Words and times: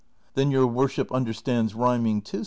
"Then 0.33 0.49
your 0.49 0.65
worship 0.65 1.11
understands 1.11 1.75
rhyming 1.75 2.23
too 2.23 2.39